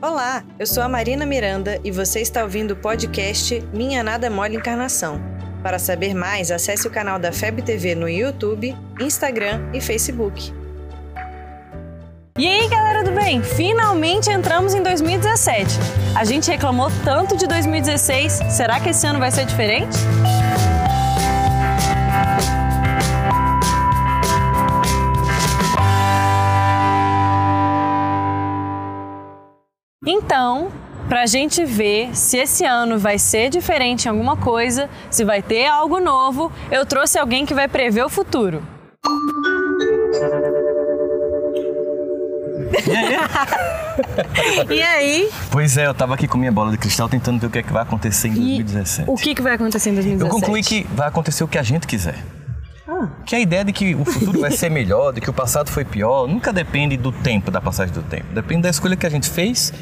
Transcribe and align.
Olá, 0.00 0.44
eu 0.60 0.64
sou 0.64 0.80
a 0.80 0.88
Marina 0.88 1.26
Miranda 1.26 1.80
e 1.82 1.90
você 1.90 2.20
está 2.20 2.44
ouvindo 2.44 2.70
o 2.70 2.76
podcast 2.76 3.60
Minha 3.72 4.00
Nada 4.00 4.30
Mole 4.30 4.54
Encarnação. 4.54 5.20
Para 5.60 5.76
saber 5.76 6.14
mais, 6.14 6.52
acesse 6.52 6.86
o 6.86 6.90
canal 6.90 7.18
da 7.18 7.32
FEB 7.32 7.62
TV 7.62 7.96
no 7.96 8.08
YouTube, 8.08 8.76
Instagram 9.00 9.60
e 9.74 9.80
Facebook. 9.80 10.54
E 12.38 12.46
aí, 12.46 12.68
galera 12.68 13.02
do 13.02 13.10
bem? 13.10 13.42
Finalmente 13.42 14.30
entramos 14.30 14.72
em 14.72 14.84
2017. 14.84 15.68
A 16.14 16.22
gente 16.22 16.48
reclamou 16.48 16.92
tanto 17.04 17.36
de 17.36 17.48
2016, 17.48 18.34
será 18.50 18.78
que 18.78 18.90
esse 18.90 19.04
ano 19.04 19.18
vai 19.18 19.32
ser 19.32 19.46
diferente? 19.46 19.98
Então, 30.28 30.68
para 31.08 31.22
a 31.22 31.26
gente 31.26 31.64
ver 31.64 32.14
se 32.14 32.36
esse 32.36 32.62
ano 32.62 32.98
vai 32.98 33.18
ser 33.18 33.48
diferente 33.48 34.04
em 34.04 34.10
alguma 34.10 34.36
coisa, 34.36 34.90
se 35.10 35.24
vai 35.24 35.40
ter 35.40 35.66
algo 35.66 35.98
novo, 36.00 36.52
eu 36.70 36.84
trouxe 36.84 37.18
alguém 37.18 37.46
que 37.46 37.54
vai 37.54 37.66
prever 37.66 38.04
o 38.04 38.10
futuro. 38.10 38.62
e 44.68 44.82
aí? 44.82 45.30
Pois 45.50 45.78
é, 45.78 45.86
eu 45.86 45.94
tava 45.94 46.12
aqui 46.12 46.28
com 46.28 46.36
minha 46.36 46.52
bola 46.52 46.72
de 46.72 46.76
cristal 46.76 47.08
tentando 47.08 47.40
ver 47.40 47.46
o 47.46 47.50
que 47.50 47.60
é 47.60 47.62
que 47.62 47.72
vai 47.72 47.84
acontecer 47.84 48.28
em 48.28 48.34
2017. 48.34 49.10
O 49.10 49.16
que, 49.16 49.34
que 49.34 49.40
vai 49.40 49.54
acontecer 49.54 49.88
em 49.88 49.94
2017? 49.94 50.30
Eu 50.30 50.40
concluí 50.40 50.62
que 50.62 50.86
vai 50.94 51.08
acontecer 51.08 51.42
o 51.42 51.48
que 51.48 51.56
a 51.56 51.62
gente 51.62 51.86
quiser. 51.86 52.22
Ah. 52.86 53.08
Que 53.24 53.34
a 53.34 53.40
ideia 53.40 53.64
de 53.64 53.72
que 53.72 53.94
o 53.94 54.04
futuro 54.04 54.40
vai 54.40 54.50
ser 54.50 54.68
melhor, 54.70 55.10
de 55.14 55.22
que 55.22 55.30
o 55.30 55.32
passado 55.32 55.70
foi 55.70 55.86
pior, 55.86 56.28
nunca 56.28 56.52
depende 56.52 56.98
do 56.98 57.12
tempo, 57.12 57.50
da 57.50 57.62
passagem 57.62 57.94
do 57.94 58.02
tempo. 58.02 58.26
Depende 58.34 58.60
da 58.60 58.68
escolha 58.68 58.94
que 58.94 59.06
a 59.06 59.10
gente 59.10 59.30
fez 59.30 59.72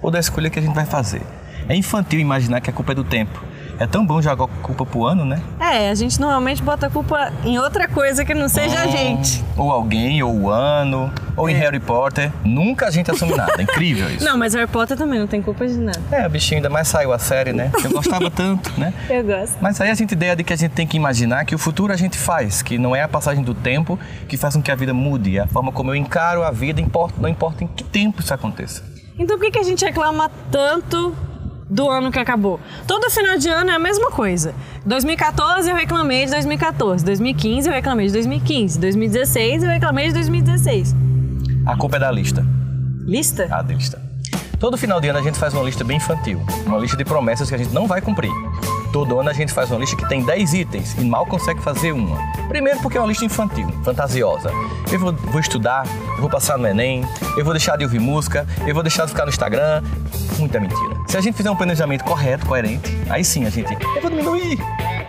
ou 0.00 0.10
da 0.10 0.18
escolha 0.18 0.50
que 0.50 0.58
a 0.58 0.62
gente 0.62 0.74
vai 0.74 0.86
fazer. 0.86 1.22
É 1.68 1.74
infantil 1.74 2.20
imaginar 2.20 2.60
que 2.60 2.70
a 2.70 2.72
culpa 2.72 2.92
é 2.92 2.94
do 2.94 3.04
tempo. 3.04 3.42
É 3.78 3.86
tão 3.86 4.06
bom 4.06 4.22
jogar 4.22 4.46
culpa 4.62 4.86
pro 4.86 5.04
ano, 5.04 5.24
né? 5.24 5.42
É, 5.60 5.90
a 5.90 5.94
gente 5.94 6.18
normalmente 6.18 6.62
bota 6.62 6.86
a 6.86 6.90
culpa 6.90 7.30
em 7.44 7.58
outra 7.58 7.86
coisa 7.86 8.24
que 8.24 8.32
não 8.32 8.48
seja 8.48 8.80
a 8.80 8.86
gente. 8.86 9.44
Ou 9.54 9.70
alguém, 9.70 10.22
ou 10.22 10.34
o 10.34 10.50
ano, 10.50 11.12
ou 11.36 11.46
é. 11.46 11.52
em 11.52 11.54
Harry 11.56 11.78
Potter. 11.78 12.32
Nunca 12.42 12.86
a 12.86 12.90
gente 12.90 13.10
assume 13.10 13.36
nada. 13.36 13.52
É 13.58 13.62
incrível 13.62 14.08
isso. 14.08 14.24
Não, 14.26 14.38
mas 14.38 14.54
Harry 14.54 14.66
Potter 14.66 14.96
também 14.96 15.18
não 15.18 15.26
tem 15.26 15.42
culpa 15.42 15.66
de 15.66 15.76
nada. 15.76 16.00
É, 16.10 16.26
o 16.26 16.30
bichinho 16.30 16.58
ainda 16.58 16.70
mais 16.70 16.88
saiu 16.88 17.12
a 17.12 17.18
série, 17.18 17.52
né? 17.52 17.70
Eu 17.84 17.90
gostava 17.90 18.30
tanto, 18.30 18.72
né? 18.80 18.94
Eu 19.10 19.22
gosto. 19.22 19.56
Mas 19.60 19.78
aí 19.80 19.90
a 19.90 19.94
gente 19.94 20.12
ideia 20.12 20.34
de 20.34 20.42
que 20.42 20.52
a 20.52 20.56
gente 20.56 20.72
tem 20.72 20.86
que 20.86 20.96
imaginar 20.96 21.44
que 21.44 21.54
o 21.54 21.58
futuro 21.58 21.92
a 21.92 21.96
gente 21.96 22.16
faz, 22.16 22.62
que 22.62 22.78
não 22.78 22.96
é 22.96 23.02
a 23.02 23.08
passagem 23.08 23.44
do 23.44 23.54
tempo 23.54 23.98
que 24.26 24.36
faz 24.36 24.54
com 24.54 24.62
que 24.62 24.70
a 24.70 24.74
vida 24.74 24.94
mude. 24.94 25.36
É 25.36 25.42
a 25.42 25.46
forma 25.46 25.70
como 25.70 25.90
eu 25.90 25.94
encaro 25.94 26.42
a 26.42 26.50
vida, 26.50 26.80
importa, 26.80 27.20
não 27.20 27.28
importa 27.28 27.62
em 27.62 27.66
que 27.66 27.84
tempo 27.84 28.22
isso 28.22 28.32
aconteça. 28.32 28.95
Então 29.18 29.36
por 29.38 29.44
que, 29.44 29.52
que 29.52 29.58
a 29.58 29.62
gente 29.62 29.84
reclama 29.84 30.30
tanto 30.50 31.14
do 31.68 31.90
ano 31.90 32.12
que 32.12 32.18
acabou. 32.18 32.60
Todo 32.86 33.10
final 33.10 33.36
de 33.38 33.48
ano 33.48 33.70
é 33.70 33.74
a 33.74 33.78
mesma 33.78 34.10
coisa. 34.10 34.54
2014 34.84 35.68
eu 35.68 35.74
reclamei 35.74 36.24
de 36.24 36.30
2014, 36.30 37.04
2015 37.04 37.68
eu 37.68 37.74
reclamei 37.74 38.06
de 38.06 38.12
2015, 38.12 38.78
2016 38.78 39.62
eu 39.64 39.68
reclamei 39.70 40.08
de 40.08 40.14
2016. 40.14 40.94
A 41.66 41.76
culpa 41.76 41.96
é 41.96 42.00
da 42.00 42.10
lista. 42.10 42.46
Lista? 43.04 43.48
A 43.50 43.62
lista. 43.62 44.00
Todo 44.60 44.76
final 44.76 45.00
de 45.00 45.08
ano 45.08 45.18
a 45.18 45.22
gente 45.22 45.38
faz 45.38 45.52
uma 45.52 45.62
lista 45.62 45.84
bem 45.84 45.96
infantil, 45.96 46.40
uma 46.64 46.78
lista 46.78 46.96
de 46.96 47.04
promessas 47.04 47.48
que 47.48 47.54
a 47.54 47.58
gente 47.58 47.74
não 47.74 47.86
vai 47.86 48.00
cumprir. 48.00 48.30
Todo 48.96 49.20
ano 49.20 49.28
a 49.28 49.32
gente 49.34 49.52
faz 49.52 49.70
uma 49.70 49.78
lista 49.78 49.94
que 49.94 50.08
tem 50.08 50.24
10 50.24 50.54
itens 50.54 50.94
e 50.98 51.04
mal 51.04 51.26
consegue 51.26 51.60
fazer 51.60 51.92
uma. 51.92 52.16
Primeiro 52.48 52.80
porque 52.80 52.96
é 52.96 53.00
uma 53.02 53.08
lista 53.08 53.26
infantil, 53.26 53.68
fantasiosa. 53.84 54.50
Eu 54.90 54.98
vou, 54.98 55.12
vou 55.12 55.38
estudar, 55.38 55.86
eu 56.14 56.22
vou 56.22 56.30
passar 56.30 56.56
no 56.56 56.66
Enem, 56.66 57.04
eu 57.36 57.44
vou 57.44 57.52
deixar 57.52 57.76
de 57.76 57.84
ouvir 57.84 58.00
música, 58.00 58.46
eu 58.66 58.72
vou 58.72 58.82
deixar 58.82 59.04
de 59.04 59.10
ficar 59.10 59.24
no 59.24 59.28
Instagram. 59.28 59.82
Muita 60.38 60.58
mentira. 60.58 60.96
Se 61.08 61.18
a 61.18 61.20
gente 61.20 61.34
fizer 61.34 61.50
um 61.50 61.56
planejamento 61.56 62.04
correto, 62.04 62.46
coerente, 62.46 62.96
aí 63.10 63.22
sim 63.22 63.44
a 63.44 63.50
gente. 63.50 63.70
Eu 63.74 64.00
vou 64.00 64.10
diminuir. 64.10 64.58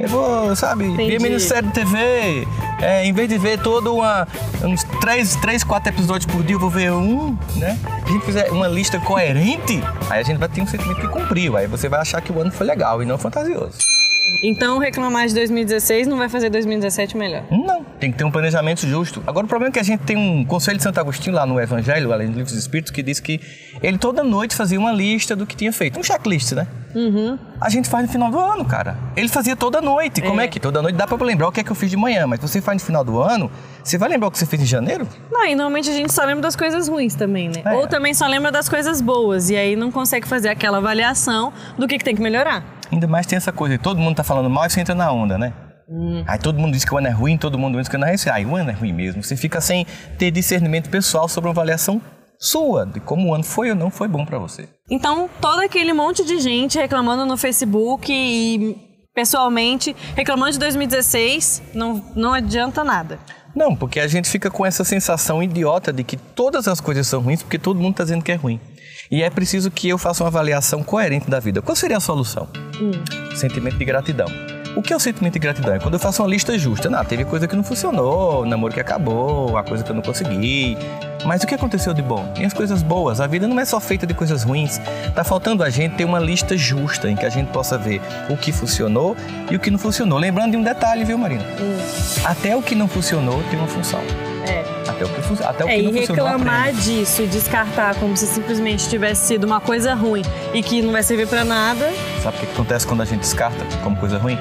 Eu 0.00 0.08
vou, 0.08 0.56
sabe, 0.56 0.88
ver 0.96 1.20
menos 1.20 1.42
série 1.42 1.66
de 1.66 1.72
TV. 1.74 2.48
É, 2.80 3.04
em 3.04 3.12
vez 3.12 3.28
de 3.28 3.38
ver 3.38 3.58
todo 3.58 3.94
uma, 3.94 4.26
uns 4.62 4.84
três, 5.00 5.36
três, 5.36 5.64
quatro 5.64 5.92
episódios 5.92 6.30
por 6.30 6.42
dia, 6.42 6.56
eu 6.56 6.60
vou 6.60 6.70
ver 6.70 6.92
um, 6.92 7.36
né? 7.56 7.78
Se 8.04 8.10
a 8.10 8.12
gente 8.12 8.24
fizer 8.24 8.50
uma 8.50 8.68
lista 8.68 8.98
coerente, 9.00 9.80
aí 10.10 10.20
a 10.20 10.22
gente 10.22 10.38
vai 10.38 10.48
ter 10.48 10.60
um 10.60 10.66
sentimento 10.66 11.00
que 11.00 11.08
cumpriu. 11.08 11.56
Aí 11.56 11.66
você 11.66 11.88
vai 11.88 12.00
achar 12.00 12.20
que 12.20 12.32
o 12.32 12.40
ano 12.40 12.50
foi 12.50 12.66
legal 12.66 13.02
e 13.02 13.06
não 13.06 13.18
fantasioso. 13.18 13.94
Então 14.42 14.78
reclamar 14.78 15.26
de 15.26 15.34
2016 15.34 16.06
não 16.06 16.16
vai 16.16 16.28
fazer 16.28 16.50
2017 16.50 17.16
melhor? 17.16 17.44
Não, 17.50 17.84
tem 18.00 18.10
que 18.10 18.18
ter 18.18 18.24
um 18.24 18.30
planejamento 18.30 18.86
justo. 18.86 19.22
Agora 19.26 19.44
o 19.44 19.48
problema 19.48 19.70
é 19.70 19.72
que 19.72 19.78
a 19.78 19.82
gente 19.82 20.00
tem 20.00 20.16
um 20.16 20.44
conselho 20.44 20.76
de 20.78 20.82
Santo 20.82 20.98
Agostinho 20.98 21.36
lá 21.36 21.44
no 21.46 21.60
Evangelho, 21.60 22.12
além 22.12 22.28
do 22.28 22.36
livro 22.36 22.50
dos 22.50 22.58
Espíritos, 22.58 22.90
que 22.90 23.02
diz 23.02 23.20
que 23.20 23.40
ele 23.82 23.98
toda 23.98 24.22
noite 24.24 24.54
fazia 24.54 24.78
uma 24.78 24.92
lista 24.92 25.36
do 25.36 25.46
que 25.46 25.54
tinha 25.54 25.72
feito. 25.72 25.98
Um 25.98 26.02
checklist, 26.02 26.52
né? 26.52 26.66
Uhum. 26.94 27.38
A 27.60 27.70
gente 27.70 27.88
faz 27.88 28.06
no 28.06 28.12
final 28.12 28.30
do 28.30 28.38
ano, 28.38 28.64
cara. 28.64 28.96
Ele 29.16 29.28
fazia 29.28 29.56
toda 29.56 29.80
noite. 29.80 30.20
É. 30.20 30.26
Como 30.26 30.40
é 30.40 30.48
que 30.48 30.58
toda 30.58 30.82
noite 30.82 30.96
dá 30.96 31.06
pra 31.06 31.16
lembrar 31.24 31.48
o 31.48 31.52
que 31.52 31.60
é 31.60 31.64
que 31.64 31.70
eu 31.70 31.74
fiz 31.74 31.88
de 31.88 31.96
manhã, 31.96 32.26
mas 32.26 32.40
você 32.40 32.60
faz 32.60 32.80
no 32.80 32.86
final 32.86 33.04
do 33.04 33.20
ano, 33.20 33.50
você 33.82 33.96
vai 33.96 34.08
lembrar 34.08 34.28
o 34.28 34.30
que 34.30 34.38
você 34.38 34.46
fez 34.46 34.60
em 34.62 34.66
janeiro? 34.66 35.06
Não, 35.30 35.46
e 35.46 35.54
normalmente 35.54 35.88
a 35.88 35.92
gente 35.92 36.12
só 36.12 36.24
lembra 36.24 36.42
das 36.42 36.56
coisas 36.56 36.88
ruins 36.88 37.14
também, 37.14 37.48
né? 37.48 37.62
É. 37.64 37.72
Ou 37.74 37.86
também 37.86 38.12
só 38.12 38.26
lembra 38.26 38.50
das 38.50 38.68
coisas 38.68 39.00
boas, 39.00 39.50
e 39.50 39.56
aí 39.56 39.76
não 39.76 39.90
consegue 39.90 40.26
fazer 40.26 40.48
aquela 40.48 40.78
avaliação 40.78 41.52
do 41.78 41.86
que, 41.86 41.98
que 41.98 42.04
tem 42.04 42.14
que 42.14 42.22
melhorar. 42.22 42.64
Ainda 42.90 43.06
mais 43.06 43.26
tem 43.26 43.36
essa 43.36 43.52
coisa, 43.52 43.78
todo 43.78 43.98
mundo 43.98 44.16
tá 44.16 44.24
falando 44.24 44.50
mal 44.50 44.66
e 44.66 44.70
você 44.70 44.80
entra 44.80 44.94
na 44.94 45.10
onda, 45.10 45.38
né? 45.38 45.52
Hum. 45.88 46.24
Aí 46.26 46.38
todo 46.38 46.58
mundo 46.58 46.72
diz 46.72 46.84
que 46.84 46.94
o 46.94 46.98
ano 46.98 47.08
é 47.08 47.10
ruim, 47.10 47.36
todo 47.36 47.58
mundo 47.58 47.78
diz 47.78 47.88
que 47.88 47.96
o 47.96 47.98
ano 47.98 48.06
é 48.06 48.10
ruim. 48.10 48.18
Aí 48.32 48.46
o 48.46 48.56
ano 48.56 48.70
é 48.70 48.74
ruim 48.74 48.92
mesmo. 48.92 49.22
Você 49.22 49.36
fica 49.36 49.60
sem 49.60 49.86
ter 50.18 50.30
discernimento 50.30 50.88
pessoal 50.88 51.28
sobre 51.28 51.48
uma 51.48 51.52
avaliação 51.52 52.00
sua, 52.38 52.86
de 52.86 53.00
como 53.00 53.28
o 53.28 53.34
ano 53.34 53.44
foi 53.44 53.70
ou 53.70 53.76
não 53.76 53.90
foi 53.90 54.08
bom 54.08 54.24
para 54.24 54.38
você. 54.38 54.68
Então, 54.90 55.30
todo 55.40 55.60
aquele 55.60 55.94
monte 55.94 56.24
de 56.24 56.38
gente 56.38 56.78
reclamando 56.78 57.24
no 57.24 57.38
Facebook 57.38 58.12
e 58.12 58.76
pessoalmente, 59.14 59.96
reclamando 60.14 60.52
de 60.52 60.58
2016, 60.58 61.62
não, 61.72 62.04
não 62.14 62.34
adianta 62.34 62.84
nada. 62.84 63.18
Não, 63.54 63.74
porque 63.74 63.98
a 63.98 64.06
gente 64.06 64.28
fica 64.28 64.50
com 64.50 64.66
essa 64.66 64.84
sensação 64.84 65.42
idiota 65.42 65.92
de 65.92 66.04
que 66.04 66.16
todas 66.16 66.68
as 66.68 66.80
coisas 66.80 67.06
são 67.06 67.22
ruins 67.22 67.42
porque 67.42 67.58
todo 67.58 67.80
mundo 67.80 67.92
está 67.92 68.04
dizendo 68.04 68.22
que 68.22 68.32
é 68.32 68.34
ruim. 68.34 68.60
E 69.10 69.22
é 69.22 69.30
preciso 69.30 69.70
que 69.70 69.88
eu 69.88 69.96
faça 69.96 70.22
uma 70.22 70.28
avaliação 70.28 70.82
coerente 70.82 71.30
da 71.30 71.40
vida. 71.40 71.62
Qual 71.62 71.76
seria 71.76 71.96
a 71.96 72.00
solução? 72.00 72.48
Hum. 72.80 73.36
Sentimento 73.36 73.78
de 73.78 73.84
gratidão. 73.84 74.26
O 74.76 74.82
que 74.82 74.92
é 74.92 74.96
o 74.96 74.98
sentimento 74.98 75.34
de 75.34 75.38
gratidão? 75.38 75.74
É 75.74 75.78
quando 75.78 75.94
eu 75.94 76.00
faço 76.00 76.20
uma 76.20 76.28
lista 76.28 76.58
justa. 76.58 76.90
Não, 76.90 77.04
teve 77.04 77.24
coisa 77.24 77.46
que 77.46 77.54
não 77.54 77.62
funcionou, 77.62 78.42
o 78.42 78.44
namoro 78.44 78.74
que 78.74 78.80
acabou, 78.80 79.56
a 79.56 79.62
coisa 79.62 79.84
que 79.84 79.90
eu 79.90 79.94
não 79.94 80.02
consegui. 80.02 80.76
Mas 81.24 81.44
o 81.44 81.46
que 81.46 81.54
aconteceu 81.54 81.94
de 81.94 82.02
bom? 82.02 82.26
E 82.38 82.44
as 82.44 82.52
coisas 82.52 82.82
boas? 82.82 83.20
A 83.20 83.26
vida 83.26 83.46
não 83.46 83.58
é 83.60 83.64
só 83.64 83.78
feita 83.78 84.04
de 84.04 84.12
coisas 84.12 84.42
ruins. 84.42 84.80
Tá 85.14 85.22
faltando 85.22 85.62
a 85.62 85.70
gente 85.70 85.94
ter 85.94 86.04
uma 86.04 86.18
lista 86.18 86.56
justa 86.56 87.08
em 87.08 87.14
que 87.14 87.24
a 87.24 87.30
gente 87.30 87.48
possa 87.52 87.78
ver 87.78 88.00
o 88.28 88.36
que 88.36 88.50
funcionou 88.50 89.16
e 89.48 89.54
o 89.54 89.60
que 89.60 89.70
não 89.70 89.78
funcionou. 89.78 90.18
Lembrando 90.18 90.50
de 90.50 90.56
um 90.56 90.62
detalhe, 90.62 91.04
viu, 91.04 91.16
Marina? 91.16 91.44
Hum. 91.60 91.78
Até 92.24 92.56
o 92.56 92.60
que 92.60 92.74
não 92.74 92.88
funcionou 92.88 93.42
tem 93.50 93.58
uma 93.58 93.68
função. 93.68 94.00
É. 94.46 94.64
Até 94.90 95.04
o 95.04 95.08
que, 95.08 95.44
até 95.44 95.64
o 95.64 95.68
é, 95.68 95.76
que 95.76 95.82
não 95.82 95.90
e 95.92 96.00
reclamar 96.00 96.72
disso 96.72 97.22
e 97.22 97.26
descartar 97.26 97.94
como 97.94 98.16
se 98.16 98.26
simplesmente 98.26 98.88
tivesse 98.88 99.28
sido 99.28 99.44
uma 99.44 99.60
coisa 99.60 99.94
ruim 99.94 100.22
e 100.52 100.62
que 100.62 100.82
não 100.82 100.92
vai 100.92 101.02
servir 101.02 101.26
para 101.26 101.44
nada. 101.44 101.90
Sabe 102.22 102.36
o 102.36 102.40
que 102.40 102.46
acontece 102.46 102.86
quando 102.86 103.02
a 103.02 103.04
gente 103.04 103.20
descarta 103.20 103.64
como 103.82 103.96
coisa 103.96 104.18
ruim? 104.18 104.38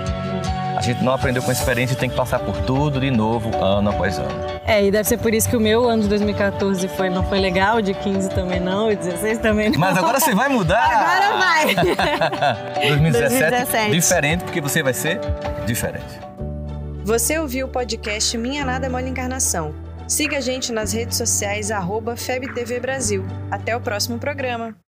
A 0.84 0.86
gente 0.86 1.02
não 1.02 1.14
aprendeu 1.14 1.42
com 1.42 1.50
a 1.50 1.54
experiência 1.54 1.94
e 1.94 1.98
tem 1.98 2.10
que 2.10 2.16
passar 2.16 2.40
por 2.40 2.58
tudo 2.64 3.00
de 3.00 3.10
novo, 3.10 3.56
ano 3.56 3.90
após 3.90 4.20
ano. 4.20 4.28
É, 4.66 4.86
e 4.86 4.92
deve 4.92 5.08
ser 5.08 5.18
por 5.18 5.34
isso 5.34 5.48
que 5.50 5.56
o 5.56 5.60
meu 5.60 5.88
ano 5.88 6.04
de 6.04 6.10
2014 6.10 6.90
foi, 6.90 7.10
não 7.10 7.24
foi 7.24 7.40
legal, 7.40 7.82
de 7.82 7.94
15 7.94 8.30
também 8.32 8.60
não, 8.60 8.90
de 8.90 8.98
16 8.98 9.38
também 9.38 9.70
não. 9.70 9.80
Mas 9.80 9.98
agora 9.98 10.20
você 10.20 10.36
vai 10.36 10.50
mudar! 10.50 10.84
Agora 10.84 11.38
vai! 11.38 11.76
2017, 12.86 13.12
2017, 13.14 13.92
diferente, 13.92 14.44
porque 14.44 14.60
você 14.60 14.84
vai 14.84 14.94
ser 14.94 15.22
diferente. 15.66 16.20
Você 17.06 17.40
ouviu 17.40 17.68
o 17.68 17.70
podcast 17.70 18.38
Minha 18.38 18.66
Nada 18.66 18.90
Mole 18.90 19.10
Encarnação. 19.10 19.74
Siga 20.06 20.40
a 20.40 20.42
gente 20.42 20.74
nas 20.74 20.92
redes 20.92 21.18
sociais, 21.18 21.72
arroba 21.72 22.18
FebTV 22.18 22.82
Brasil. 22.82 23.26
Até 23.50 23.74
o 23.74 23.80
próximo 23.80 24.20
programa. 24.20 24.76